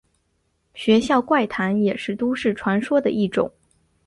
[0.73, 3.53] 学校怪谈也是都市传说的一种。